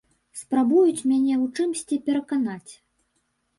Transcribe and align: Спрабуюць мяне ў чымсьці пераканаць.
Спрабуюць 0.39 1.05
мяне 1.11 1.33
ў 1.43 1.53
чымсьці 1.59 2.01
пераканаць. 2.11 2.73